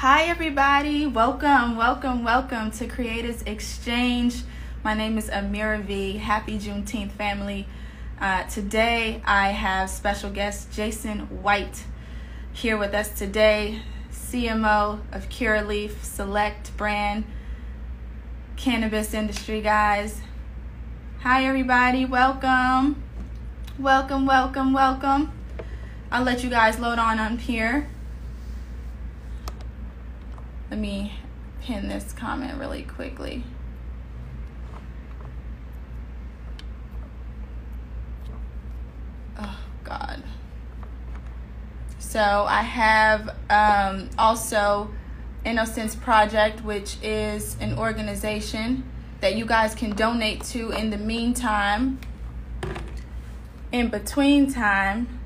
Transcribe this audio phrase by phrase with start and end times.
[0.00, 1.06] Hi, everybody.
[1.06, 4.42] Welcome, welcome, welcome to Creators Exchange.
[4.84, 6.18] My name is Amira V.
[6.18, 7.66] Happy Juneteenth, family.
[8.20, 11.84] Uh, today, I have special guest Jason White
[12.52, 13.80] here with us today,
[14.12, 17.24] CMO of Curaleaf Select Brand
[18.56, 20.20] Cannabis Industry, guys.
[21.20, 22.04] Hi, everybody.
[22.04, 23.02] Welcome.
[23.78, 25.32] Welcome, welcome, welcome.
[26.12, 27.88] I'll let you guys load on up here.
[30.70, 31.12] Let me
[31.62, 33.44] pin this comment really quickly.
[39.38, 40.24] Oh, God.
[42.00, 44.90] So I have um, also
[45.44, 48.84] Innocence Project, which is an organization
[49.20, 52.00] that you guys can donate to in the meantime.
[53.70, 55.20] In between time,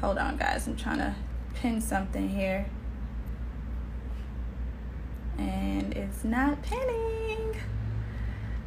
[0.00, 1.16] hold on, guys, I'm trying to
[1.54, 2.66] pin something here
[5.40, 7.56] and it's not pinning.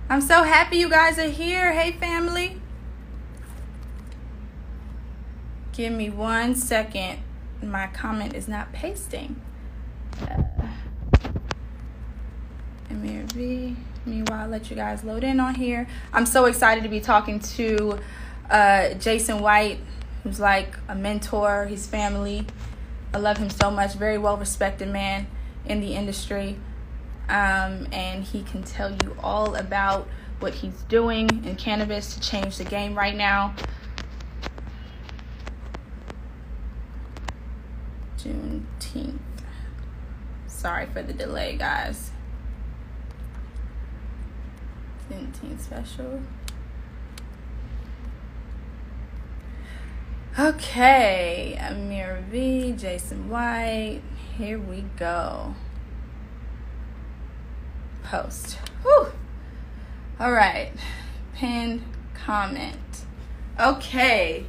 [0.10, 1.72] I'm so happy you guys are here.
[1.72, 2.60] Hey, family.
[5.72, 7.20] Give me one second.
[7.62, 9.40] My comment is not pasting.
[10.22, 10.44] Uh,
[12.90, 13.76] Amir V.
[14.06, 15.88] Meanwhile, I'll let you guys load in on here.
[16.12, 18.00] I'm so excited to be talking to
[18.50, 19.80] uh, Jason White,
[20.24, 22.46] who's like a mentor, his family.
[23.14, 23.94] I love him so much.
[23.94, 25.28] Very well respected man
[25.66, 26.58] in the industry.
[27.30, 30.08] Um, and he can tell you all about
[30.40, 33.56] what he's doing in cannabis to change the game right now.
[38.18, 39.20] Juneteenth.
[40.48, 42.12] Sorry for the delay, guys.
[45.10, 46.22] Juneteenth special.
[50.38, 54.02] Okay, Amir V, Jason White.
[54.38, 55.54] Here we go.
[58.04, 58.58] Post.
[58.82, 59.12] Whew.
[60.20, 60.72] All right.
[61.36, 61.84] Pin
[62.16, 63.06] comment.
[63.60, 64.46] Okay.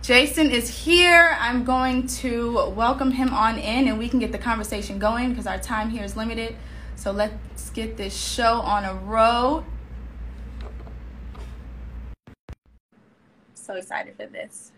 [0.00, 1.36] Jason is here.
[1.38, 5.46] I'm going to welcome him on in and we can get the conversation going because
[5.46, 6.56] our time here is limited.
[6.96, 9.64] So let's get this show on a roll.
[13.52, 14.72] So excited for this.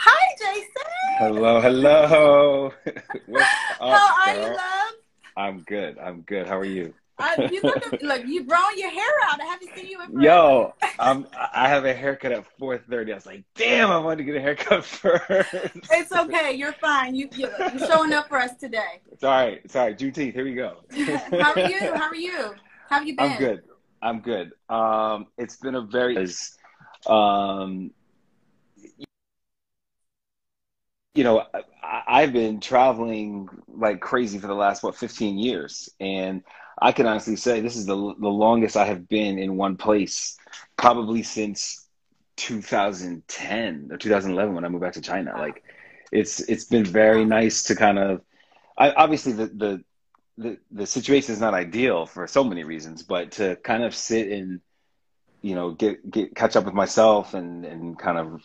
[0.00, 0.70] Hi, Jason.
[1.18, 2.72] Hello, hello.
[3.26, 3.46] What's
[3.80, 4.42] up, How are girl?
[4.44, 4.94] you, love?
[5.36, 5.98] I'm good.
[5.98, 6.46] I'm good.
[6.46, 6.94] How are you?
[7.18, 9.40] Uh, you look, look, you growing your hair out.
[9.40, 10.24] I haven't seen you in forever.
[10.24, 11.26] Yo, I'm.
[11.52, 13.10] I have a haircut at 4:30.
[13.10, 15.48] I was like, damn, I wanted to get a haircut first.
[15.90, 16.52] It's okay.
[16.52, 17.16] You're fine.
[17.16, 19.00] You, you you're showing up for us today.
[19.10, 19.60] It's all right.
[19.64, 19.98] It's all right.
[19.98, 20.34] Juneteenth.
[20.34, 20.76] Here we go.
[20.92, 21.80] How are you?
[21.94, 22.54] How are you?
[22.88, 23.32] How have you been?
[23.32, 23.62] I'm good.
[24.00, 24.52] I'm good.
[24.68, 26.16] Um, it's been a very,
[27.06, 27.90] um,
[31.14, 31.44] you know,
[31.82, 36.42] I, I've been traveling like crazy for the last what 15 years, and
[36.80, 40.36] I can honestly say this is the the longest I have been in one place,
[40.76, 41.86] probably since
[42.36, 45.34] 2010 or 2011 when I moved back to China.
[45.36, 45.62] Like,
[46.12, 48.22] it's it's been very nice to kind of,
[48.76, 49.84] I, obviously the the
[50.36, 54.28] the the situation is not ideal for so many reasons, but to kind of sit
[54.30, 54.60] and
[55.42, 58.42] you know get get catch up with myself and and kind of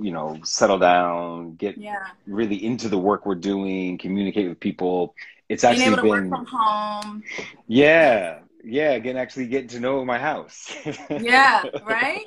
[0.00, 2.06] you know settle down, get Yeah.
[2.26, 5.14] really into the work we're doing, communicate with people.
[5.48, 7.22] It's Being actually been from home.
[7.66, 10.72] yeah yeah again actually getting to know my house.
[11.10, 11.62] Yeah.
[11.84, 12.26] Right.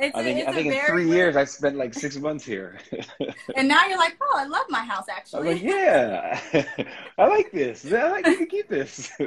[0.00, 2.44] It's I think it's I think in three weird- years I spent like six months
[2.44, 2.78] here.
[3.56, 5.54] And now you're like, oh, I love my house actually.
[5.54, 6.38] like, yeah,
[7.18, 7.84] I like this.
[7.92, 9.10] I like you can keep this.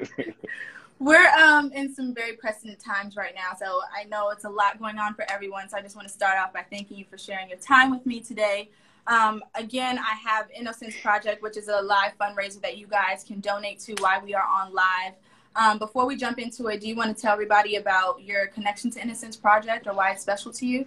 [1.02, 4.78] We're um in some very precedent times right now, so I know it's a lot
[4.78, 5.68] going on for everyone.
[5.68, 8.06] So I just want to start off by thanking you for sharing your time with
[8.06, 8.70] me today.
[9.08, 13.40] Um, again, I have Innocence Project, which is a live fundraiser that you guys can
[13.40, 15.14] donate to while we are on live.
[15.56, 18.92] Um, before we jump into it, do you want to tell everybody about your connection
[18.92, 20.86] to Innocence Project or why it's special to you?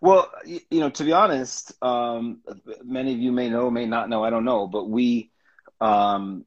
[0.00, 2.40] Well, you know, to be honest, um,
[2.82, 5.30] many of you may know, may not know, I don't know, but we,
[5.80, 6.44] um,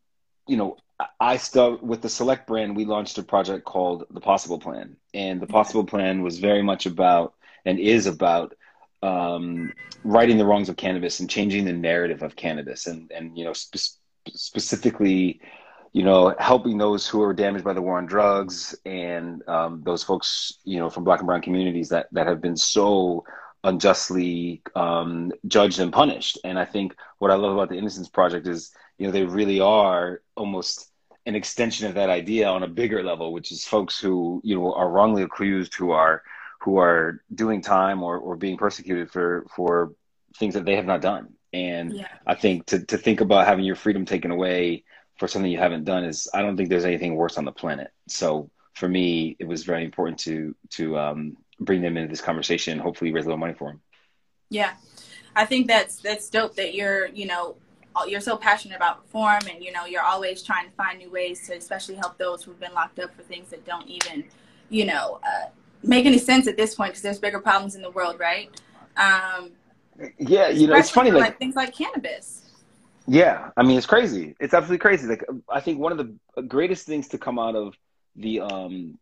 [0.48, 0.76] you know,
[1.20, 2.76] I- start with the Select brand.
[2.76, 6.86] We launched a project called the Possible Plan, and the Possible Plan was very much
[6.86, 7.34] about
[7.66, 8.54] and is about
[9.02, 9.72] um,
[10.04, 13.54] righting the wrongs of cannabis and changing the narrative of cannabis, and and you know,
[13.54, 13.98] spe-
[14.30, 15.42] specifically,
[15.94, 20.04] you know, helping those who are damaged by the war on drugs and um, those
[20.04, 23.24] folks, you know, from Black and Brown communities that that have been so
[23.64, 26.40] unjustly um, judged and punished.
[26.44, 29.60] And I think what I love about the Innocence Project is, you know, they really
[29.60, 30.89] are almost
[31.30, 34.74] an extension of that idea on a bigger level, which is folks who, you know,
[34.74, 36.24] are wrongly accused, who are
[36.62, 39.94] who are doing time or, or being persecuted for for
[40.38, 41.34] things that they have not done.
[41.54, 42.08] And yeah.
[42.26, 44.84] I think to to think about having your freedom taken away
[45.18, 47.92] for something you haven't done is I don't think there's anything worse on the planet.
[48.08, 52.74] So for me, it was very important to to um, bring them into this conversation
[52.74, 53.82] and hopefully raise a little money for them.
[54.50, 54.74] Yeah,
[55.36, 57.58] I think that's that's dope that you're you know
[58.08, 61.46] you're so passionate about reform and you know you're always trying to find new ways
[61.48, 64.24] to especially help those who've been locked up for things that don't even
[64.70, 65.50] you know uh,
[65.84, 68.50] make any sense at this point because there's bigger problems in the world right?
[68.98, 69.52] Um,
[70.18, 72.46] yeah you know it's funny like, like things like cannabis.
[73.08, 74.36] Yeah i mean it's crazy.
[74.40, 75.08] It's absolutely crazy.
[75.08, 77.76] Like i think one of the greatest things to come out of
[78.16, 78.98] the um,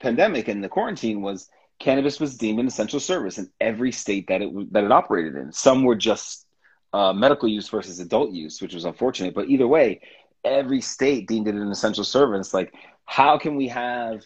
[0.00, 1.48] pandemic and the quarantine was
[1.78, 5.52] cannabis was deemed an essential service in every state that it that it operated in.
[5.52, 6.46] Some were just
[6.92, 9.34] uh, medical use versus adult use, which was unfortunate.
[9.34, 10.00] But either way,
[10.44, 12.54] every state deemed it an essential service.
[12.54, 12.74] Like,
[13.04, 14.22] how can we have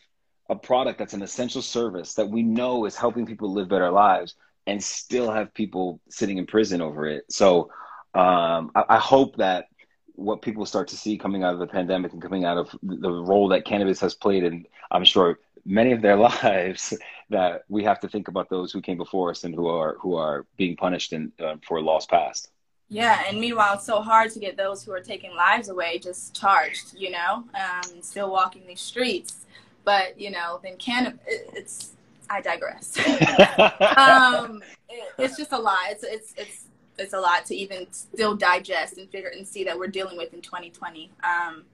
[0.49, 4.35] a product that's an essential service that we know is helping people live better lives
[4.67, 7.25] and still have people sitting in prison over it?
[7.31, 7.71] So
[8.15, 9.67] um, I, I hope that
[10.15, 13.11] what people start to see coming out of the pandemic and coming out of the
[13.11, 16.95] role that cannabis has played in, I'm sure many of their lives
[17.31, 20.15] that we have to think about those who came before us and who are who
[20.15, 22.52] are being punished and uh, for laws passed.
[22.93, 26.39] Yeah, and meanwhile, it's so hard to get those who are taking lives away just
[26.39, 26.95] charged.
[26.95, 29.47] You know, um, still walking these streets,
[29.83, 31.93] but you know, then can it's.
[32.29, 32.99] I digress.
[33.97, 35.79] um, it, it's just a lot.
[35.89, 36.67] It's it's it's
[36.99, 40.35] it's a lot to even still digest and figure and see that we're dealing with
[40.35, 41.11] in 2020.
[41.25, 41.65] Um,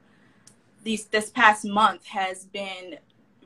[0.85, 2.97] these this past month has been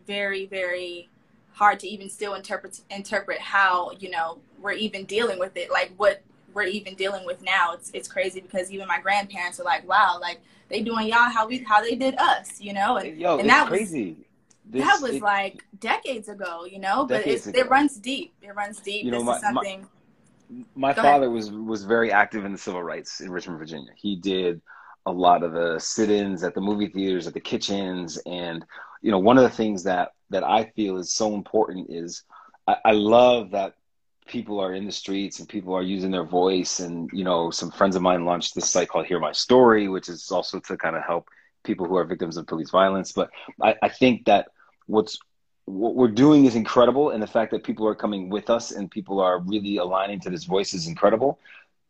[0.06, 1.08] very very
[1.52, 5.90] hard to even still interpret interpret how you know we're even dealing with it like
[5.96, 6.22] what
[6.54, 10.18] we're even dealing with now it's it's crazy because even my grandparents are like wow
[10.20, 12.96] like they doing y'all how we how they did us you know?
[12.96, 14.10] And, Yo, and that crazy.
[14.10, 14.16] was,
[14.64, 17.04] this, that was it, like decades ago you know?
[17.04, 18.32] But it runs deep.
[18.42, 19.04] It runs deep.
[19.04, 19.86] You know, this my, is something
[20.48, 21.34] my, my father ahead.
[21.34, 23.92] was was very active in the civil rights in richmond virginia.
[23.96, 24.60] He did
[25.06, 28.64] a lot of the sit-ins at the movie theaters at the kitchens and
[29.00, 32.22] you know one of the things that that i feel is so important is
[32.68, 33.74] I, I love that
[34.26, 37.70] people are in the streets and people are using their voice and you know some
[37.70, 40.96] friends of mine launched this site called hear my story which is also to kind
[40.96, 41.28] of help
[41.64, 43.30] people who are victims of police violence but
[43.60, 44.48] i, I think that
[44.86, 45.18] what's
[45.64, 48.90] what we're doing is incredible and the fact that people are coming with us and
[48.90, 51.38] people are really aligning to this voice is incredible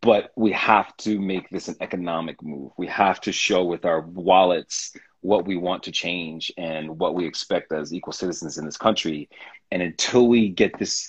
[0.03, 2.73] but we have to make this an economic move.
[2.77, 7.25] We have to show with our wallets what we want to change and what we
[7.25, 9.29] expect as equal citizens in this country.
[9.71, 11.09] And until we get this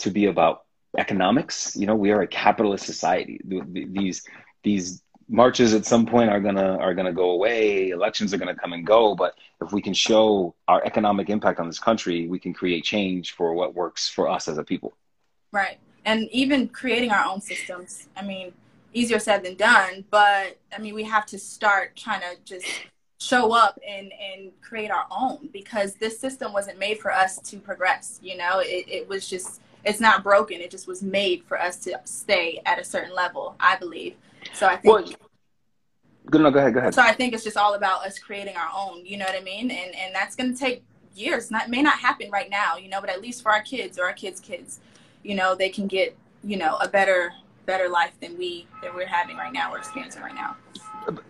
[0.00, 0.64] to be about
[0.98, 3.40] economics, you know, we are a capitalist society.
[3.44, 4.22] These
[4.62, 7.90] these marches at some point are gonna are gonna go away.
[7.90, 9.14] Elections are gonna come and go.
[9.14, 13.32] But if we can show our economic impact on this country, we can create change
[13.32, 14.94] for what works for us as a people.
[15.52, 18.08] Right and even creating our own systems.
[18.16, 18.52] I mean,
[18.92, 22.66] easier said than done, but I mean, we have to start trying to just
[23.20, 27.58] show up and, and create our own because this system wasn't made for us to
[27.58, 28.18] progress.
[28.22, 30.60] You know, it, it was just, it's not broken.
[30.60, 34.14] It just was made for us to stay at a certain level, I believe.
[34.54, 34.94] So I think.
[34.94, 35.08] Well,
[36.26, 36.40] good.
[36.40, 36.74] No, go ahead.
[36.74, 36.94] Go ahead.
[36.94, 39.04] So I think it's just all about us creating our own.
[39.04, 39.70] You know what I mean?
[39.70, 40.82] And and that's going to take
[41.14, 41.50] years.
[41.50, 42.76] Not may not happen right now.
[42.76, 44.80] You know, but at least for our kids or our kids' kids,
[45.22, 47.32] you know, they can get, you know, a better
[47.66, 50.56] better life than we that we're having right now or experiencing right now.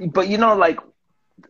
[0.07, 0.79] But you know, like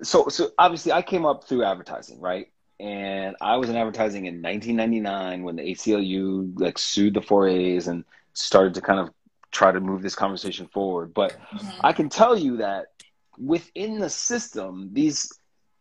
[0.02, 2.49] so so obviously I came up through advertising, right?
[2.80, 8.04] And I was in advertising in 1999 when the ACLU like sued the 4As and
[8.32, 9.10] started to kind of
[9.50, 11.12] try to move this conversation forward.
[11.12, 11.80] But mm-hmm.
[11.82, 12.86] I can tell you that
[13.38, 15.30] within the system, these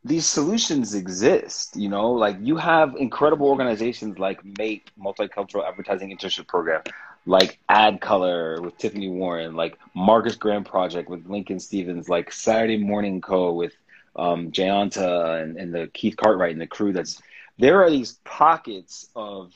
[0.03, 6.47] these solutions exist you know like you have incredible organizations like Make multicultural advertising internship
[6.47, 6.83] program
[7.25, 12.77] like Ad Color with tiffany warren like marcus graham project with lincoln stephens like saturday
[12.77, 13.73] morning co with
[14.15, 17.21] um, Jayanta and, and the keith cartwright and the crew that's
[17.57, 19.53] there are these pockets of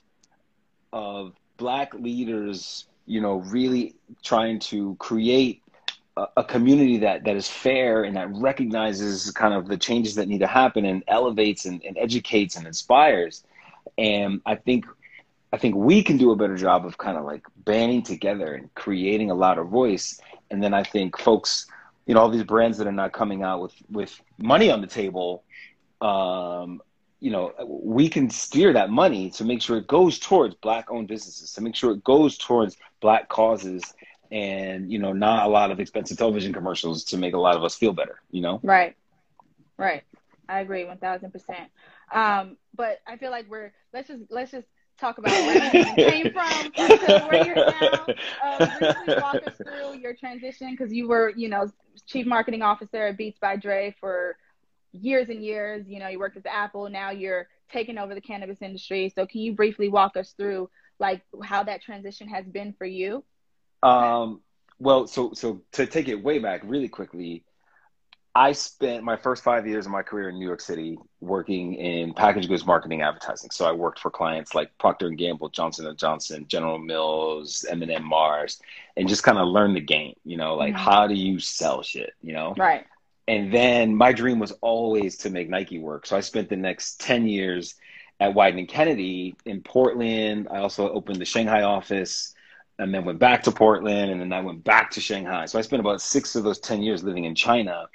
[0.92, 5.64] of black leaders you know really trying to create
[6.38, 10.40] a community that that is fair and that recognizes kind of the changes that need
[10.40, 13.44] to happen and elevates and, and educates and inspires.
[13.98, 14.86] And i think
[15.52, 18.74] i think we can do a better job of kind of like banding together and
[18.76, 20.20] creating a louder voice.
[20.52, 21.66] And then i think folks
[22.06, 24.88] you know all these brands that are not coming out with with money on the
[24.88, 25.44] table
[26.02, 26.82] um
[27.20, 31.08] you know we can steer that money to make sure it goes towards black owned
[31.08, 33.82] businesses to make sure it goes towards black causes
[34.32, 37.64] and you know not a lot of expensive television commercials to make a lot of
[37.64, 38.60] us feel better you know?
[38.64, 38.96] Right.
[39.78, 40.04] Right.
[40.50, 41.70] I agree 1000%
[42.14, 44.68] um but i feel like we're let's just let's just
[45.00, 48.06] talk about where you came from to where you're now.
[48.44, 51.70] Uh, briefly walk us through your transition because you were, you know,
[52.06, 54.38] chief marketing officer at Beats by Dre for
[54.92, 55.86] years and years.
[55.88, 56.90] You know, you worked at Apple.
[56.90, 59.12] Now you're taking over the cannabis industry.
[59.14, 60.70] So can you briefly walk us through
[61.00, 63.24] like how that transition has been for you?
[63.82, 64.42] Um,
[64.80, 67.44] well, so so to take it way back really quickly,
[68.36, 72.16] I spent my first five years of my career in New York City working in
[72.16, 73.52] packaged goods marketing advertising.
[73.52, 78.04] So I worked for clients like Procter and Gamble, Johnson and Johnson, General Mills, M&M
[78.04, 78.60] Mars,
[78.98, 80.16] and just kind of learn the game.
[80.26, 80.84] You know, like mm-hmm.
[80.84, 82.14] how do you sell shit?
[82.24, 82.88] You know, right.
[83.28, 86.08] And then my dream was always to make Nike work.
[86.08, 87.76] So I spent the next ten years
[88.20, 90.48] at Wieden Kennedy in Portland.
[90.50, 92.34] I also opened the Shanghai office
[92.80, 95.46] and then went back to Portland and then I went back to Shanghai.
[95.46, 97.88] So I spent about six of those 10 years living in China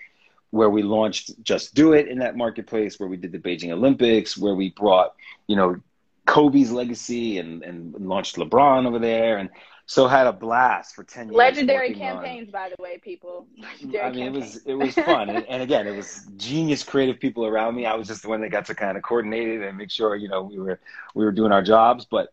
[0.50, 4.36] where we launched Just Do It in that marketplace, where we did the Beijing Olympics,
[4.36, 5.14] where we brought,
[5.46, 5.80] you know,
[6.26, 9.38] Kobe's legacy and, and launched LeBron over there.
[9.38, 9.50] And
[9.86, 11.36] so had a blast for 10 years.
[11.36, 13.46] Legendary campaigns, on, by the way, people.
[13.58, 14.56] Legendary I mean, campaigns.
[14.56, 15.30] it was, it was fun.
[15.30, 17.86] and, and, again, it was genius creative people around me.
[17.86, 20.16] I was just the one that got to kind of coordinate it and make sure,
[20.16, 20.78] you know, we were,
[21.14, 22.06] we were doing our jobs.
[22.10, 22.32] But,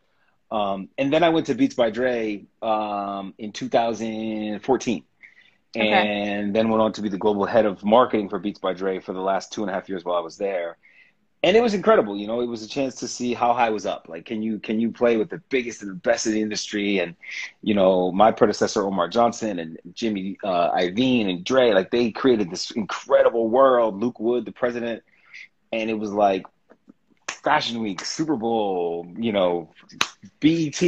[0.51, 5.03] um, and then I went to Beats by Dre, um, in 2014
[5.75, 9.00] and then went on to be the global head of marketing for Beats by Dre
[9.00, 10.77] for the last two and a half years while I was there.
[11.44, 12.41] And it was incredible, you know.
[12.41, 14.08] It was a chance to see how high was up.
[14.10, 16.98] Like, can you can you play with the biggest and the best in the industry?
[16.98, 17.15] And
[17.62, 22.50] you know, my predecessor Omar Johnson and Jimmy uh, Iovine and Dre, like they created
[22.50, 24.01] this incredible world.
[24.01, 25.03] Luke Wood, the president,
[25.72, 26.48] and it was like
[27.46, 29.70] Fashion Week, Super Bowl, you know,
[30.39, 30.82] BET,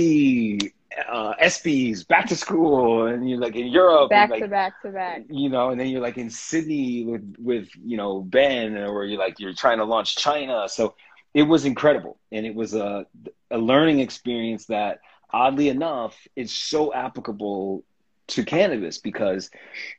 [1.09, 4.89] uh, ESPYS, back to school, and you're like in Europe, back like, to back to
[4.89, 9.05] back, you know, and then you're like in Sydney with with you know Ben, or
[9.05, 10.67] you're like you're trying to launch China.
[10.67, 10.95] So
[11.33, 13.05] it was incredible, and it was a
[13.51, 14.99] a learning experience that
[15.31, 17.83] oddly enough is so applicable
[18.27, 19.49] to cannabis because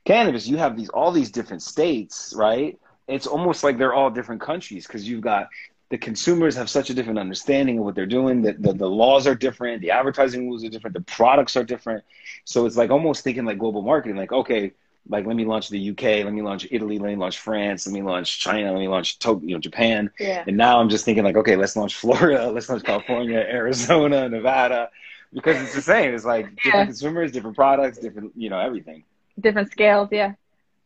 [0.05, 2.79] cannabis you have these all these different states, right?
[3.07, 5.49] It's almost like they're all different countries because you've got
[5.91, 9.27] the consumers have such a different understanding of what they're doing that the, the laws
[9.27, 12.05] are different the advertising rules are different the products are different.
[12.45, 14.73] So it's like almost thinking like global marketing like okay
[15.11, 17.95] like let me launch the uk let me launch italy let me launch france let
[17.95, 20.11] me launch china let me launch you know japan.
[20.21, 20.45] Yeah.
[20.47, 24.91] and now i'm just thinking like okay let's launch florida let's launch california arizona nevada
[25.33, 26.15] because it's the same.
[26.15, 29.05] It's like different consumers different products different you know everything.
[29.39, 30.35] Different scales yeah.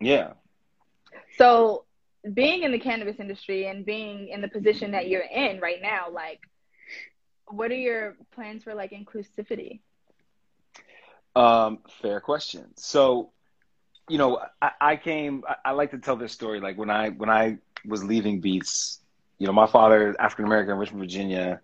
[0.01, 0.33] Yeah.
[1.39, 1.85] So
[2.35, 6.07] being in the cannabis industry and being in the position that you're in right now,
[6.11, 6.41] like,
[7.47, 9.81] what are your plans for like inclusivity?
[11.35, 12.67] Um, fair question.
[12.77, 13.31] So,
[14.09, 15.45] you know, I, I came.
[15.49, 16.61] I, I, like to tell this story.
[16.61, 19.01] Like when I when I was leaving Beats,
[19.39, 21.61] you know, my father African American, Richmond, Virginia,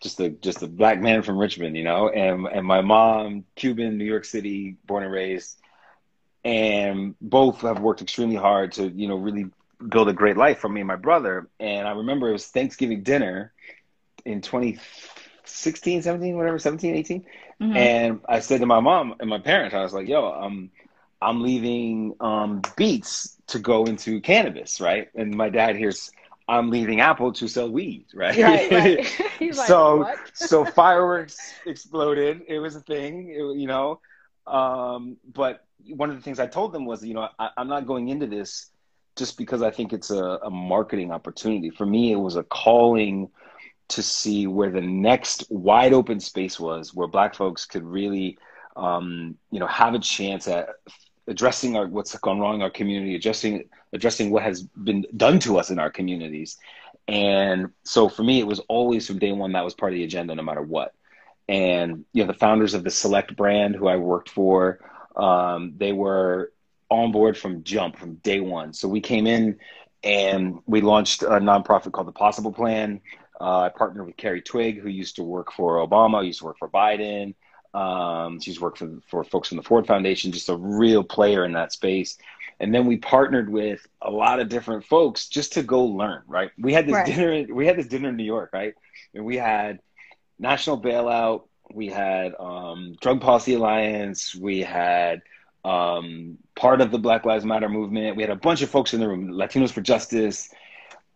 [0.00, 3.96] just a just a black man from Richmond, you know, and and my mom Cuban,
[3.96, 5.60] New York City, born and raised,
[6.44, 9.46] and both have worked extremely hard to you know really
[9.88, 11.48] build a great life for me and my brother.
[11.60, 13.52] And I remember it was Thanksgiving dinner
[14.24, 17.20] in 2016, 17, whatever, 17, 18.
[17.60, 17.76] Mm-hmm.
[17.76, 20.70] And I said to my mom and my parents, I was like, yo, um,
[21.20, 25.08] I'm leaving um, Beats to go into cannabis, right?
[25.14, 26.10] And my dad hears,
[26.48, 28.36] I'm leaving Apple to sell weed, right?
[28.36, 29.54] Right, right.
[29.54, 32.42] so, like, so fireworks exploded.
[32.48, 34.00] It was a thing, it, you know.
[34.46, 37.86] Um, but one of the things I told them was, you know, I, I'm not
[37.86, 38.71] going into this
[39.16, 41.70] just because I think it's a, a marketing opportunity.
[41.70, 43.28] For me, it was a calling
[43.88, 48.38] to see where the next wide open space was, where Black folks could really,
[48.76, 50.70] um, you know, have a chance at
[51.28, 55.58] addressing our what's gone wrong in our community, addressing addressing what has been done to
[55.58, 56.56] us in our communities.
[57.06, 60.04] And so for me, it was always from day one that was part of the
[60.04, 60.94] agenda, no matter what.
[61.48, 64.78] And you know, the founders of the Select brand, who I worked for,
[65.16, 66.52] um, they were
[67.00, 68.72] on board from jump, from day one.
[68.72, 69.58] So we came in
[70.02, 73.00] and we launched a nonprofit called the Possible Plan.
[73.40, 76.58] Uh, I partnered with Carrie Twig, who used to work for Obama, used to work
[76.58, 77.34] for Biden.
[77.74, 81.52] Um, she's worked for, for folks from the Ford Foundation, just a real player in
[81.52, 82.18] that space.
[82.60, 86.50] And then we partnered with a lot of different folks just to go learn, right?
[86.58, 87.06] We had this right.
[87.06, 88.74] dinner, we had this dinner in New York, right?
[89.14, 89.80] And we had
[90.38, 95.22] National Bailout, we had um, Drug Policy Alliance, we had
[95.64, 98.16] um, part of the Black Lives Matter movement.
[98.16, 100.50] We had a bunch of folks in the room, Latinos for Justice,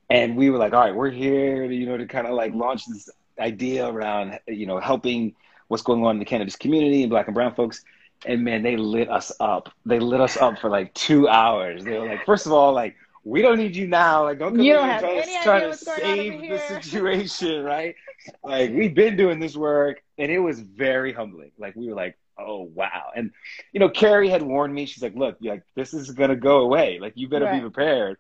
[0.09, 2.87] and we were like, all right, we're here, you know, to kind of like launch
[2.87, 5.35] this idea around, you know, helping
[5.69, 7.85] what's going on in the cannabis community and Black and Brown folks.
[8.25, 9.69] And man, they lit us up.
[9.85, 11.85] They lit us up for like two hours.
[11.85, 14.23] They were like, first of all, like, we don't need you now.
[14.25, 16.03] Like, don't come You don't here have trying, any to, idea trying to what's going
[16.03, 17.97] on save the situation, right?
[18.45, 21.51] like, we've been doing this work, and it was very humbling.
[21.59, 23.11] Like, we were like, oh wow.
[23.15, 23.31] And
[23.73, 24.87] you know, Carrie had warned me.
[24.87, 26.99] She's like, look, like this is gonna go away.
[27.01, 27.53] Like, you better Right.
[27.53, 28.17] be prepared.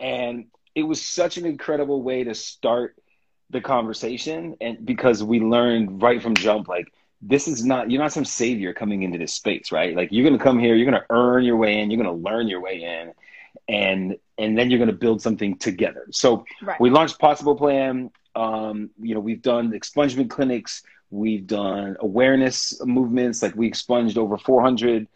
[0.00, 2.96] And it was such an incredible way to start
[3.50, 6.86] the conversation, and because we learned right from jump, like
[7.20, 9.94] this is not you're not some savior coming into this space, right?
[9.96, 12.60] Like you're gonna come here, you're gonna earn your way in, you're gonna learn your
[12.60, 13.12] way in,
[13.68, 16.06] and and then you're gonna build something together.
[16.10, 16.80] So Right.
[16.80, 18.10] we launched Possible Plan.
[18.34, 24.38] Um, you know, we've done expungement clinics, we've done awareness movements, like we expunged over
[24.38, 25.06] 400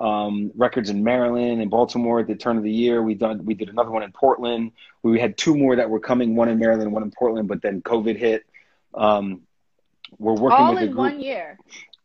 [0.00, 3.02] um, records in Maryland and Baltimore at the turn of the year.
[3.02, 4.72] We done we did another one in Portland.
[5.02, 7.82] We had two more that were coming, one in Maryland, one in Portland, but then
[7.82, 8.44] COVID hit.
[8.94, 9.42] Um,
[10.18, 10.98] we're working All with a in group.
[10.98, 11.58] one year.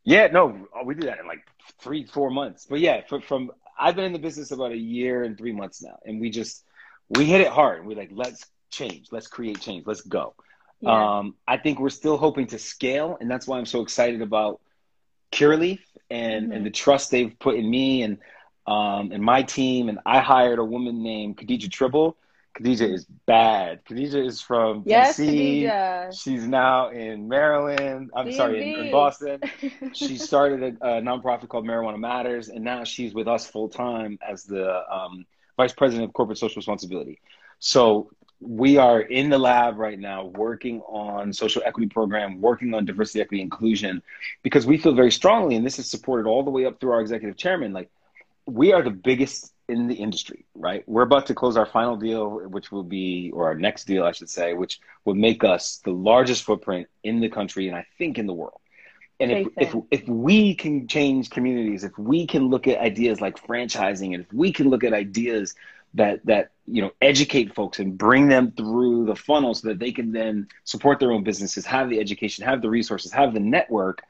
[0.03, 1.45] Yeah, no, we did that in like
[1.79, 2.65] three, four months.
[2.69, 5.81] But yeah, from, from I've been in the business about a year and three months
[5.81, 6.63] now, and we just
[7.09, 7.85] we hit it hard.
[7.85, 10.33] We're like, let's change, let's create change, let's go.
[10.81, 11.17] Yeah.
[11.19, 14.61] Um, I think we're still hoping to scale, and that's why I'm so excited about
[15.31, 15.79] Curaleaf
[16.09, 16.55] and Mhm.
[16.55, 18.19] and the trust they've put in me and
[18.65, 19.89] um, and my team.
[19.89, 22.17] And I hired a woman named Khadija Tribble.
[22.59, 23.85] Khadija is bad.
[23.85, 25.63] Khadija is from yes, DC.
[25.63, 26.21] Khadija.
[26.21, 28.09] She's now in Maryland.
[28.15, 29.39] I'm sorry, in, in Boston.
[29.93, 34.17] She started a, a nonprofit called Marijuana Matters, and now she's with us full time
[34.27, 37.19] as the um, vice president of corporate social responsibility.
[37.59, 42.85] So we are in the lab right now working on social equity program, working on
[42.85, 44.01] diversity, equity, inclusion,
[44.43, 47.01] because we feel very strongly, and this is supported all the way up through our
[47.01, 47.89] executive chairman, like
[48.45, 50.83] we are the biggest in the industry, right?
[50.87, 54.13] We're about to close our final deal, which will be, or our next deal, I
[54.13, 58.17] should say, which will make us the largest footprint in the country and I think
[58.17, 58.61] in the world.
[59.19, 63.43] And if, if, if we can change communities, if we can look at ideas like
[63.45, 65.55] franchising, and if we can look at ideas
[65.93, 69.91] that that you know educate folks and bring them through the funnel so that they
[69.91, 74.01] can then support their own businesses, have the education, have the resources, have the network,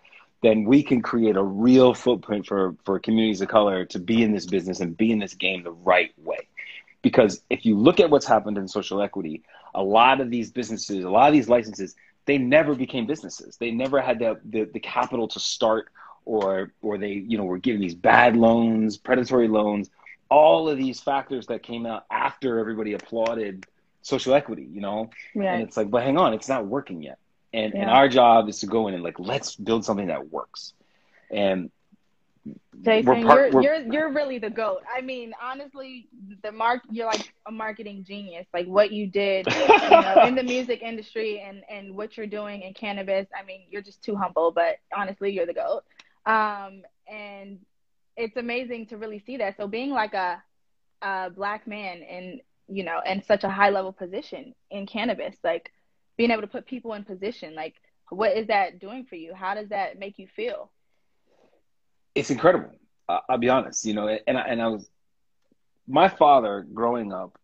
[0.41, 4.31] then we can create a real footprint for for communities of color to be in
[4.31, 6.47] this business and be in this game the right way.
[7.01, 11.03] Because if you look at what's happened in social equity, a lot of these businesses,
[11.03, 13.57] a lot of these licenses, they never became businesses.
[13.57, 15.89] They never had the the, the capital to start
[16.25, 19.89] or or they, you know, were given these bad loans, predatory loans,
[20.29, 23.65] all of these factors that came out after everybody applauded
[24.01, 25.09] social equity, you know?
[25.49, 27.19] And it's like, but hang on, it's not working yet.
[27.53, 30.73] And and our job is to go in and like let's build something that works.
[31.31, 31.71] And
[32.81, 34.81] Jason, part- you're you're you're really the goat.
[34.95, 36.07] I mean, honestly,
[36.43, 38.47] the mark you're like a marketing genius.
[38.53, 39.47] Like what you did,
[39.89, 43.27] you know, in the music industry and and what you're doing in cannabis.
[43.37, 44.51] I mean, you're just too humble.
[44.51, 45.83] But honestly, you're the goat.
[46.25, 47.59] Um, and
[48.17, 49.57] it's amazing to really see that.
[49.57, 50.41] So being like a
[51.01, 55.71] a black man in you know in such a high level position in cannabis, like
[56.17, 57.75] being able to put people in position, like
[58.09, 59.33] what is that doing for you?
[59.33, 60.71] How does that make you feel?
[62.17, 62.71] it's incredible.
[63.07, 64.89] I- I'll be honest, you know, and I, and I was,
[65.87, 67.37] my father growing up,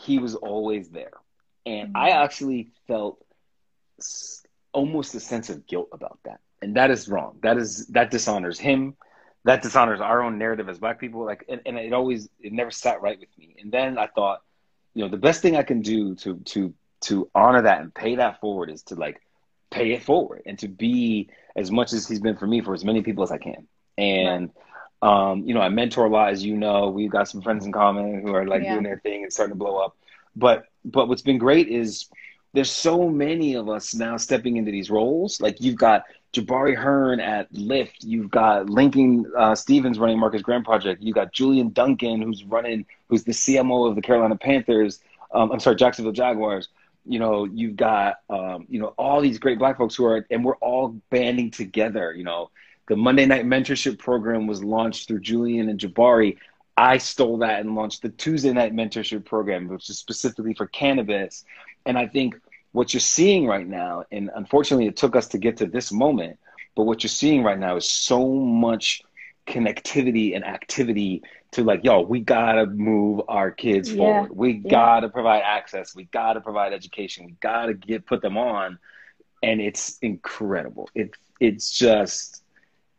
[0.00, 1.14] he was always there.
[1.66, 2.22] And I mm-hmm.
[2.22, 3.24] actually felt
[4.72, 6.40] almost a sense of guilt about that.
[6.60, 7.38] And that is wrong.
[7.42, 8.94] That is, that dishonors him.
[9.44, 11.24] That dishonors our own narrative as black people.
[11.24, 13.56] Like, and, and it always, it never sat right with me.
[13.60, 14.40] And then I thought,
[14.94, 18.16] you know, the best thing I can do to, to, to honor that and pay
[18.16, 19.20] that forward is to like
[19.70, 22.84] pay it forward and to be as much as he's been for me for as
[22.84, 23.66] many people as I can.
[23.98, 24.50] And
[25.02, 26.88] um, you know, I mentor a lot, as you know.
[26.90, 28.74] We've got some friends in common who are like Yeah.
[28.74, 29.96] doing their thing and starting to blow up.
[30.36, 32.08] But but what's been great is
[32.54, 35.40] there's so many of us now stepping into these roles.
[35.40, 40.64] Like you've got Jabari Hearn at Lyft, you've got Lincoln uh, Stephens running Marcus Graham
[40.64, 45.00] Project, you got Julian Duncan who's running, who's the CMO of the Carolina Panthers.
[45.32, 46.68] Um, I'm sorry, Jacksonville Jaguars.
[47.04, 50.44] You know, you've got um, you know all these great Black folks who are, and
[50.44, 52.14] we're all banding together.
[52.14, 52.50] You know,
[52.88, 56.38] the Monday Night Mentorship Program was launched through Julian and Jabari.
[56.76, 61.44] I stole that and launched the Tuesday Night Mentorship Program, which is specifically for cannabis.
[61.84, 62.40] And I think
[62.72, 66.38] what you're seeing right now, and unfortunately, it took us to get to this moment,
[66.76, 69.02] but what you're seeing right now is so much
[69.46, 73.90] connectivity and activity to like, yo, we gotta move our kids Yeah.
[73.90, 74.30] forward.
[74.34, 74.70] We Yeah.
[74.70, 75.94] gotta provide access.
[75.94, 77.26] We gotta provide education.
[77.26, 78.78] We gotta get put them on,
[79.42, 80.88] and it's incredible.
[80.94, 82.42] It's it's just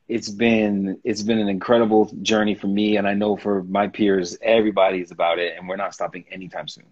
[0.08, 4.38] it's been it's been an incredible journey for me, and I know for my peers,
[4.42, 6.86] everybody's about it, and we're not stopping anytime soon.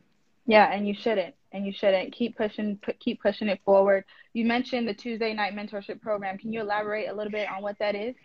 [0.45, 1.35] Yeah, and you shouldn't.
[1.53, 4.05] And you shouldn't keep pushing pu- keep pushing it forward.
[4.33, 6.37] You mentioned the Tuesday night mentorship program.
[6.37, 8.15] Can you elaborate a little bit on what that is?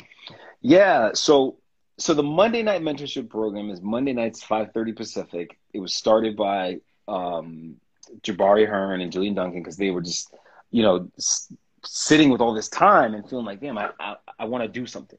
[0.63, 1.57] Yeah, so
[1.99, 5.59] so the Monday night mentorship program is Monday nights 5:30 Pacific.
[5.73, 7.77] It was started by um,
[8.23, 10.33] Jabari Hearn and Julian Duncan because they were just,
[10.71, 11.53] you know, s-
[11.85, 14.87] sitting with all this time and feeling like, damn, I I, I want to do
[14.87, 15.19] something.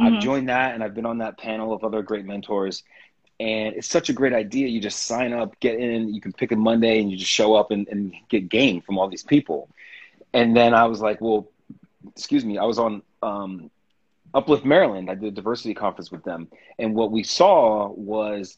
[0.00, 0.16] Mm-hmm.
[0.16, 2.82] I've joined that and I've been on that panel of other great mentors.
[3.44, 4.68] And it's such a great idea.
[4.68, 7.54] You just sign up, get in, you can pick a Monday and you just show
[7.54, 9.68] up and, and get game from all these people.
[10.32, 11.46] And then I was like, well,
[12.16, 13.70] excuse me, I was on um,
[14.32, 15.10] Uplift Maryland.
[15.10, 16.48] I did a diversity conference with them.
[16.78, 18.56] And what we saw was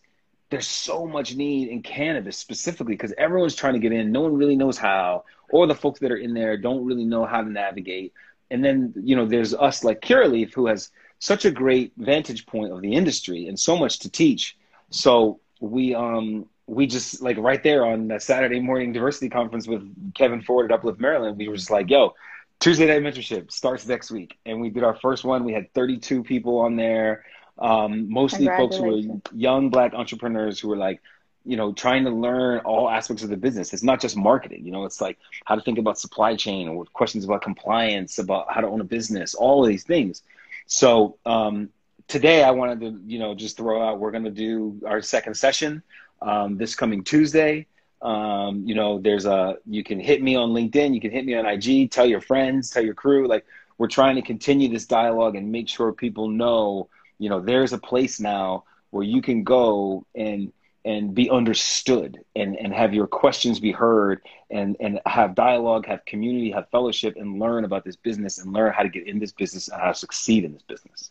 [0.50, 4.12] there's so much need in cannabis specifically because everyone's trying to get in.
[4.12, 7.24] No one really knows how, or the folks that are in there don't really know
[7.24, 8.12] how to navigate.
[8.52, 12.72] And then, you know, there's us like Curaleaf who has such a great vantage point
[12.72, 14.56] of the industry and so much to teach.
[14.90, 20.14] So we um we just like right there on that Saturday morning diversity conference with
[20.14, 22.14] Kevin Ford at Uplift Maryland, we were just like, yo,
[22.58, 24.36] Tuesday night mentorship starts next week.
[24.44, 25.44] And we did our first one.
[25.44, 27.24] We had 32 people on there.
[27.58, 29.00] Um, mostly folks who were
[29.32, 31.00] young black entrepreneurs who were like,
[31.44, 33.72] you know, trying to learn all aspects of the business.
[33.72, 36.84] It's not just marketing, you know, it's like how to think about supply chain or
[36.86, 40.22] questions about compliance, about how to own a business, all of these things.
[40.66, 41.70] So um,
[42.08, 45.34] today I wanted to, you know, just throw out, we're going to do our second
[45.34, 45.82] session
[46.22, 47.66] um, this coming Tuesday.
[48.02, 51.34] Um, you know, there's a, you can hit me on LinkedIn, you can hit me
[51.34, 53.44] on IG, tell your friends, tell your crew, like
[53.78, 56.88] we're trying to continue this dialogue and make sure people know,
[57.18, 60.52] you know, there's a place now where you can go and,
[60.84, 66.04] and be understood and, and have your questions be heard and, and have dialogue, have
[66.04, 69.32] community, have fellowship, and learn about this business and learn how to get in this
[69.32, 71.10] business and how to succeed in this business.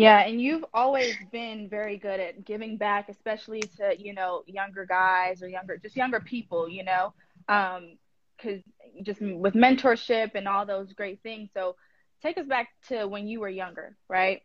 [0.00, 4.86] Yeah, and you've always been very good at giving back, especially to you know younger
[4.86, 7.12] guys or younger, just younger people, you know,
[7.46, 11.50] because um, just with mentorship and all those great things.
[11.52, 11.76] So,
[12.22, 14.40] take us back to when you were younger, right?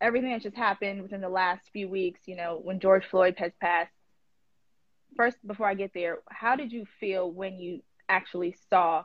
[0.00, 3.52] Everything that just happened within the last few weeks, you know, when George Floyd has
[3.60, 3.90] passed.
[5.16, 9.02] First, before I get there, how did you feel when you actually saw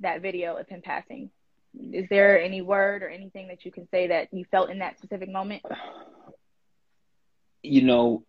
[0.00, 1.30] that video of him passing?
[1.92, 4.98] Is there any word or anything that you can say that you felt in that
[4.98, 5.62] specific moment?
[7.62, 8.24] You know,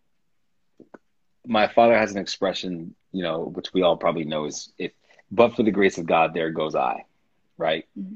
[1.46, 4.92] my father has an expression, you know, which we all probably know is if
[5.30, 7.04] but for the grace of God, there goes I,
[7.58, 7.86] right?
[7.98, 8.14] Mm-hmm.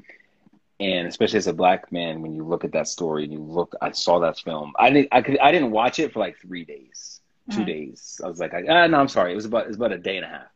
[0.79, 3.75] And especially as a black man, when you look at that story and you look,
[3.81, 4.71] I saw that film.
[4.79, 7.19] I didn't, I could, I didn't watch it for like three days,
[7.51, 7.65] 2 mm-hmm.
[7.65, 8.21] days.
[8.23, 9.33] I was like, ah, no, I'm sorry.
[9.33, 10.47] It was about, it was about a day and a half.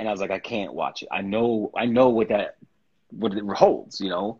[0.00, 1.08] And I was like, I can't watch it.
[1.12, 2.56] I know, I know what that
[3.18, 4.38] what it holds, you know.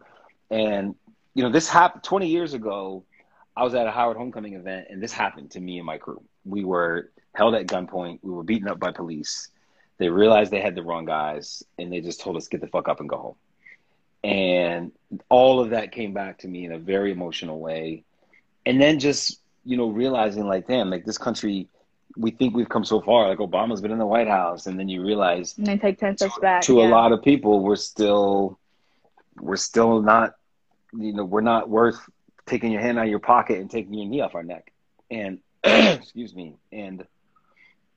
[0.51, 0.95] And
[1.35, 3.05] you know, this happened 20 years ago.
[3.57, 6.23] I was at a Howard Homecoming event, and this happened to me and my crew.
[6.45, 8.21] We were held at gunpoint.
[8.23, 9.49] We were beaten up by police.
[9.99, 12.89] They realized they had the wrong guys, and they just told us get the fuck
[12.89, 13.35] up and go home.
[14.23, 14.93] And
[15.29, 18.05] all of that came back to me in a very emotional way.
[18.65, 21.69] And then just you know realizing like, damn, like this country
[22.17, 23.29] we think we've come so far.
[23.29, 26.17] Like Obama's been in the White House, and then you realize and they take ten
[26.17, 26.62] steps back.
[26.62, 26.89] To yeah.
[26.89, 28.59] a lot of people, we're still
[29.40, 30.35] we're still not,
[30.92, 31.99] you know, we're not worth
[32.46, 34.72] taking your hand out of your pocket and taking your knee off our neck.
[35.11, 37.05] And excuse me, and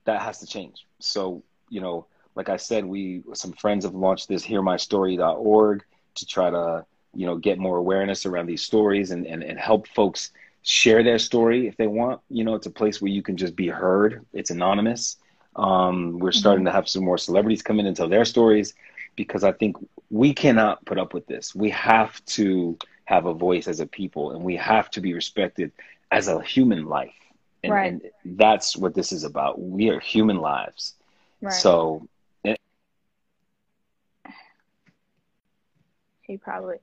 [0.04, 0.86] that has to change.
[0.98, 5.84] So you know, like I said, we some friends have launched this HearMyStory.org
[6.16, 9.88] to try to you know get more awareness around these stories and and, and help
[9.88, 12.20] folks share their story if they want.
[12.28, 14.26] You know, it's a place where you can just be heard.
[14.32, 15.16] It's anonymous.
[15.56, 16.66] Um, we're starting mm-hmm.
[16.66, 18.74] to have some more celebrities come in and tell their stories
[19.16, 19.76] because I think
[20.10, 21.54] we cannot put up with this.
[21.54, 25.72] We have to have a voice as a people and we have to be respected
[26.10, 27.14] as a human life.
[27.62, 27.92] And, right.
[27.92, 29.60] and that's what this is about.
[29.60, 30.94] We are human lives.
[31.40, 31.52] Right.
[31.52, 32.08] So
[32.44, 32.56] eh.
[36.22, 36.76] he probably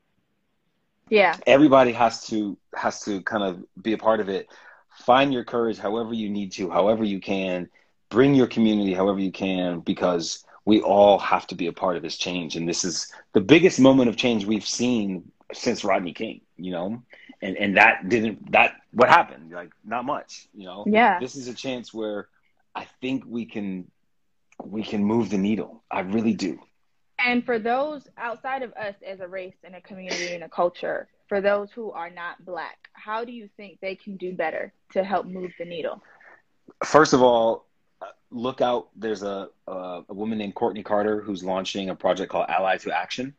[1.10, 4.48] yeah everybody has to has to kind of be a part of it
[4.90, 7.70] find your courage however you need to however you can
[8.10, 12.04] bring your community however you can because we all have to be a part of
[12.04, 12.58] this change.
[12.58, 17.04] And this is the biggest moment of change we've seen since rodney king you know?
[17.42, 19.52] And and that didn't that what happened?
[19.52, 20.84] Like not much you know?
[20.88, 21.20] Yeah.
[21.20, 22.28] This is a chance where
[22.76, 23.90] i think we can
[24.64, 25.84] we can move the needle.
[25.90, 26.60] I really do.
[27.20, 31.08] And for those outside of us as a race and a community and a culture,
[31.30, 35.04] for those who are not black, how do you think they can do better to
[35.04, 36.02] help move the needle?
[36.84, 37.67] First of all,
[38.32, 38.90] look out.
[38.96, 42.92] There's a, a, a woman named Courtney Carter who's launching a project called Ally to
[42.92, 43.34] Action.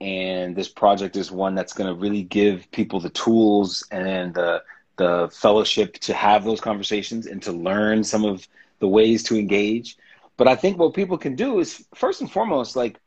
[0.00, 4.62] And this project is one that's going to really give people the tools and the,
[4.96, 8.46] the fellowship to have those conversations and to learn some of
[8.78, 9.96] the ways to engage
[10.38, 12.98] but I think what people can do is first and foremost, like,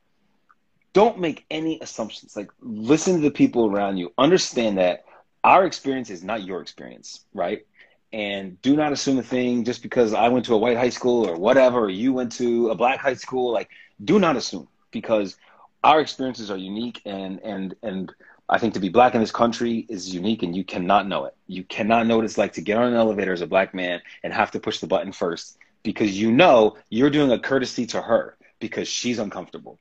[0.94, 2.36] don't make any assumptions.
[2.36, 4.14] Like, listen to the people around you.
[4.18, 5.06] Understand that
[5.44, 7.66] our experience is not your experience, right?
[8.14, 11.28] And do not assume a thing just because I went to a white high school
[11.28, 13.54] or whatever, or you went to a black high school.
[13.54, 13.70] Like,
[14.04, 15.38] do not assume because
[15.84, 18.12] our experiences are unique and and and
[18.50, 21.36] I think to be black in this country is unique and you cannot know it.
[21.48, 24.02] You cannot know what it's like to get on an elevator as a black man
[24.24, 28.02] and have to push the button first because you know you're doing a courtesy to
[28.02, 29.80] her because she's uncomfortable.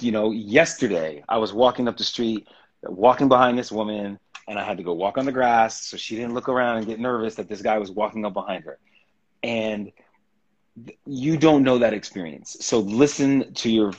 [0.00, 2.46] You know, yesterday I was walking up the street,
[2.82, 4.18] walking behind this woman,
[4.50, 6.86] and I had to go walk on the grass so she didn't look around and
[6.86, 8.80] get nervous that this guy was walking up behind her.
[9.44, 9.92] And
[11.06, 12.56] you don't know that experience.
[12.60, 13.92] So listen to your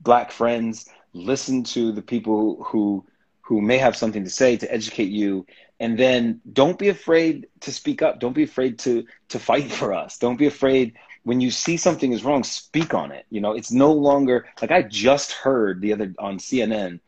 [0.00, 3.04] black friends, listen to the people who
[3.42, 5.44] who may have something to say to educate you
[5.80, 9.92] and then don't be afraid to speak up don't be afraid to to fight for
[9.92, 10.92] us don't be afraid
[11.24, 14.70] when you see something is wrong speak on it you know it's no longer like
[14.70, 17.00] i just heard the other on cnn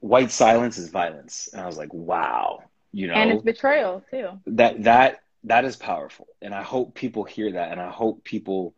[0.00, 4.28] white silence is violence and i was like wow you know and it's betrayal too
[4.46, 8.74] that that that is powerful and i hope people hear that and i hope people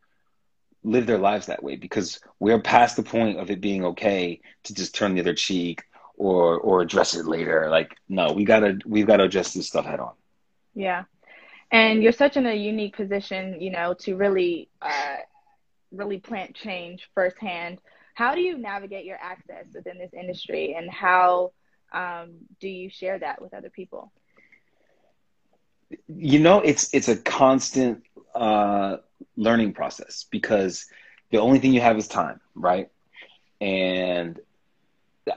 [0.84, 4.74] live their lives that way because we're past the point of it being okay to
[4.74, 5.84] just turn the other cheek
[6.16, 7.68] or or address it later.
[7.70, 10.12] Like, no, we gotta we've gotta address this stuff head on.
[10.74, 11.04] Yeah,
[11.70, 15.16] and you're such in a unique position, you know, to really uh,
[15.90, 17.78] really plant change firsthand.
[18.14, 21.52] How do you navigate your access within this industry, and how
[21.92, 24.12] um, do you share that with other people?
[26.08, 28.02] You know, it's it's a constant
[28.34, 28.98] uh,
[29.36, 30.86] learning process because
[31.30, 32.90] the only thing you have is time, right?
[33.60, 34.40] And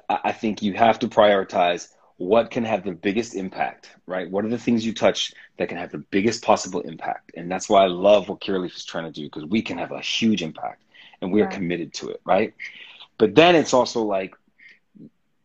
[0.10, 4.30] I think you have to prioritize what can have the biggest impact, right?
[4.30, 7.32] What are the things you touch that can have the biggest possible impact?
[7.36, 9.92] And that's why I love what Curaleaf is trying to do because we can have
[9.92, 10.85] a huge impact
[11.26, 12.54] and we are committed to it, right?
[13.18, 14.36] But then it's also like,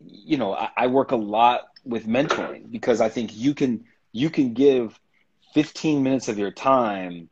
[0.04, 4.30] you know, I, I work a lot with mentoring because I think you can you
[4.30, 4.98] can give
[5.54, 7.28] 15 minutes of your time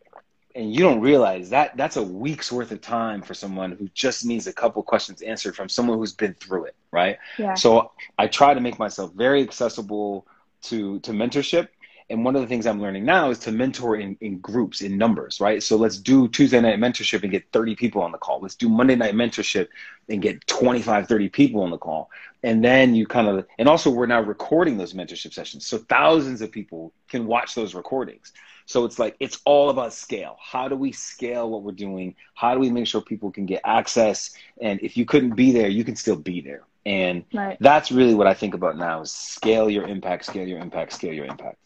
[0.55, 4.25] and you don't realize that that's a week's worth of time for someone who just
[4.25, 7.55] needs a couple questions answered from someone who's been through it right yeah.
[7.55, 10.27] so i try to make myself very accessible
[10.63, 11.69] to to mentorship
[12.11, 14.97] and one of the things i'm learning now is to mentor in, in groups in
[14.97, 18.41] numbers right so let's do tuesday night mentorship and get 30 people on the call
[18.41, 19.69] let's do monday night mentorship
[20.09, 22.11] and get 25 30 people on the call
[22.43, 26.41] and then you kind of and also we're now recording those mentorship sessions so thousands
[26.41, 28.33] of people can watch those recordings
[28.69, 30.37] so it's like it's all about scale.
[30.39, 32.15] How do we scale what we're doing?
[32.35, 34.31] How do we make sure people can get access?
[34.61, 36.65] And if you couldn't be there, you can still be there.
[36.85, 37.57] And right.
[37.61, 41.15] that's really what I think about now is scale your impact, scale your impact, scale
[41.15, 41.57] your impact.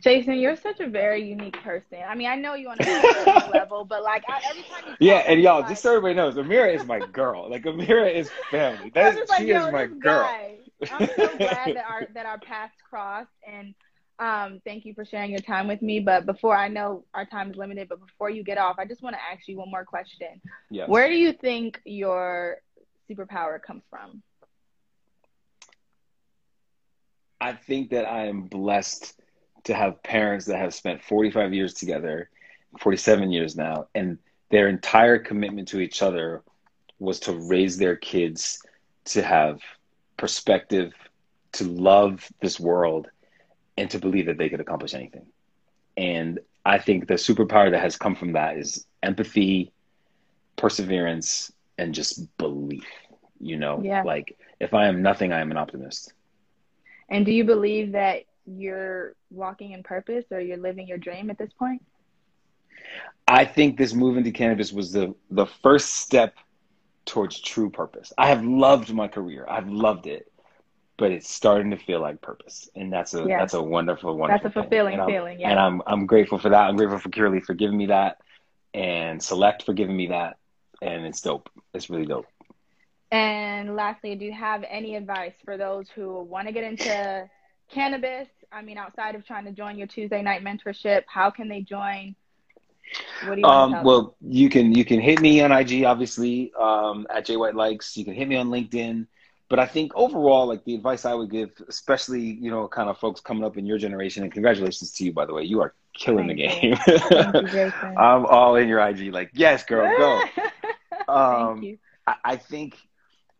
[0.00, 1.98] Jason, you're such a very unique person.
[2.06, 5.24] I mean, I know you on a level, but like I, every time you yeah,
[5.26, 7.50] and y'all, like, just so everybody knows, Amira is my girl.
[7.50, 8.90] Like Amira is family.
[8.94, 10.22] That is, like, she is my girl.
[10.22, 10.58] Guy.
[10.92, 13.74] I'm so glad that our that our paths crossed, and
[14.20, 15.98] um, thank you for sharing your time with me.
[15.98, 19.02] But before I know our time is limited, but before you get off, I just
[19.02, 20.40] want to ask you one more question.
[20.70, 20.88] Yes.
[20.88, 22.58] Where do you think your
[23.10, 24.22] superpower comes from?
[27.40, 29.14] I think that I am blessed
[29.64, 32.30] to have parents that have spent 45 years together,
[32.80, 34.18] 47 years now, and
[34.50, 36.42] their entire commitment to each other
[36.98, 38.62] was to raise their kids
[39.06, 39.60] to have
[40.16, 40.92] perspective,
[41.52, 43.08] to love this world,
[43.76, 45.26] and to believe that they could accomplish anything.
[45.96, 49.72] And I think the superpower that has come from that is empathy,
[50.56, 52.86] perseverance, and just belief.
[53.40, 54.02] You know, yeah.
[54.02, 56.12] like if I am nothing, I am an optimist.
[57.08, 58.24] And do you believe that
[58.56, 61.84] you're walking in purpose or you're living your dream at this point?
[63.26, 66.34] I think this move into cannabis was the the first step
[67.04, 68.12] towards true purpose.
[68.16, 69.46] I have loved my career.
[69.48, 70.30] I've loved it
[70.98, 74.48] but it's starting to feel like purpose, and that's a that's a wonderful, wonderful.
[74.48, 75.50] That's a fulfilling feeling, yeah.
[75.50, 76.68] And I'm I'm grateful for that.
[76.68, 78.18] I'm grateful for Curaleaf for giving me that,
[78.74, 80.36] and Select for giving me that,
[80.82, 81.48] and it's dope.
[81.72, 82.26] It's really dope.
[83.10, 87.30] And lastly, do you have any advice for those who want to get into
[87.70, 88.28] cannabis?
[88.50, 92.14] I mean, outside of trying to join your Tuesday night mentorship, how can they join?
[93.22, 94.32] You um, well, them?
[94.32, 97.96] you can you can hit me on IG, obviously, um, at J White Likes.
[97.96, 99.06] You can hit me on LinkedIn
[99.48, 102.98] but I think overall, like the advice I would give, especially you know, kind of
[102.98, 105.74] folks coming up in your generation, and congratulations to you, by the way, you are
[105.94, 107.52] killing Thank the game.
[107.54, 107.72] You.
[107.98, 110.42] I'm all in your IG, like yes, girl, go.
[111.12, 111.78] um, Thank you.
[112.06, 112.76] I, I, think,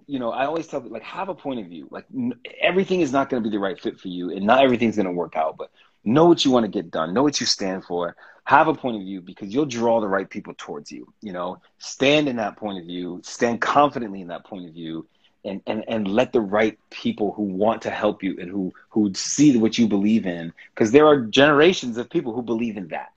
[0.09, 1.87] you know, I always tell people like have a point of view.
[1.91, 4.65] Like n- everything is not going to be the right fit for you, and not
[4.65, 5.57] everything's going to work out.
[5.57, 5.71] But
[6.03, 7.13] know what you want to get done.
[7.13, 8.17] Know what you stand for.
[8.45, 11.13] Have a point of view because you'll draw the right people towards you.
[11.21, 13.21] You know, stand in that point of view.
[13.23, 15.07] Stand confidently in that point of view
[15.45, 19.13] and, and, and let the right people who want to help you and who, who
[19.15, 23.13] see what you believe in, because there are generations of people who believe in that.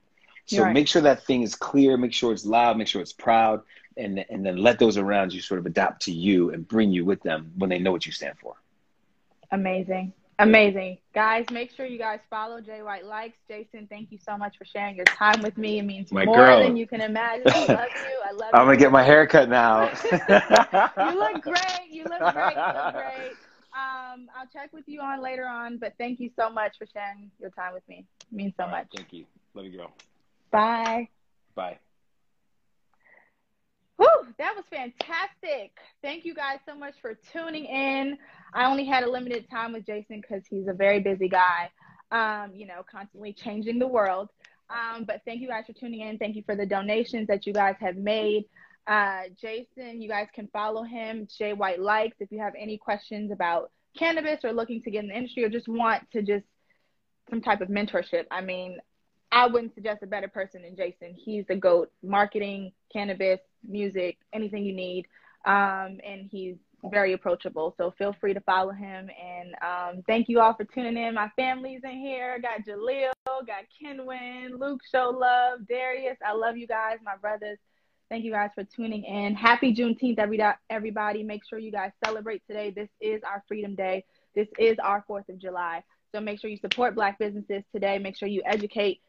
[0.46, 0.74] So right.
[0.74, 3.62] make sure that thing is clear, make sure it's loud, make sure it's proud,
[4.02, 7.06] and, and then let those around you sort of adapt to you and bring you
[7.06, 8.56] with them when they know what you stand for.
[9.52, 10.14] Amazing.
[10.40, 10.98] Amazing.
[11.14, 13.38] Guys, make sure you guys follow Jay White Likes.
[13.48, 15.78] Jason, thank you so much for sharing your time with me.
[15.78, 16.64] It means My more girl.
[16.64, 17.48] than you can imagine.
[17.48, 18.20] I love you.
[18.26, 18.60] I love you.
[18.60, 19.92] I'm going to get my hair cut now.
[20.12, 21.92] you look great.
[21.92, 22.56] You look great.
[22.56, 23.36] You look great.
[23.74, 27.32] Um, I'll check with you on later on, but thank you so much for sharing
[27.40, 28.06] your time with me.
[28.32, 28.88] It means so much.
[28.96, 29.26] Thank you.
[29.54, 29.92] Love you, girl.
[30.52, 31.08] Bye.
[31.56, 31.78] Bye.
[34.38, 35.78] That was fantastic.
[36.02, 38.18] Thank you guys so much for tuning in.
[38.54, 41.70] I only had a limited time with Jason because he's a very busy guy,
[42.12, 44.30] um, you know, constantly changing the world.
[44.70, 46.18] Um, but thank you guys for tuning in.
[46.18, 48.46] Thank you for the donations that you guys have made.
[48.88, 53.32] Uh, Jason, you guys can follow him, Jay White Likes, if you have any questions
[53.32, 56.46] about cannabis or looking to get in the industry or just want to just
[57.30, 58.26] some type of mentorship.
[58.32, 58.80] I mean,
[59.32, 61.14] I wouldn't suggest a better person than Jason.
[61.16, 65.08] He's the GOAT, marketing, cannabis, music, anything you need.
[65.46, 67.74] Um, and he's very approachable.
[67.78, 69.10] So feel free to follow him.
[69.10, 71.14] And um, thank you all for tuning in.
[71.14, 72.40] My family's in here.
[72.40, 76.18] Got Jaleel, got Kenwin, Luke, Show Love, Darius.
[76.26, 77.58] I love you guys, my brothers.
[78.10, 79.36] Thank you guys for tuning in.
[79.36, 80.20] Happy Juneteenth,
[80.70, 81.24] everybody.
[81.24, 82.72] Make sure you guys celebrate today.
[82.76, 84.04] This is our Freedom Day.
[84.36, 85.84] This is our 4th of July.
[86.14, 88.00] So make sure you support Black businesses today.
[88.00, 89.00] Make sure you educate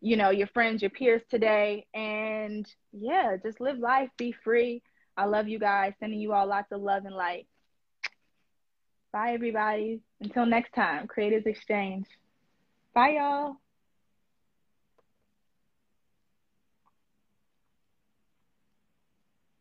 [0.00, 1.86] you know, your friends, your peers today.
[1.94, 4.82] And yeah, just live life, be free.
[5.16, 5.94] I love you guys.
[5.98, 7.46] Sending you all lots of love and light.
[9.12, 10.00] Bye, everybody.
[10.20, 12.06] Until next time, Creators Exchange.
[12.94, 13.56] Bye, y'all.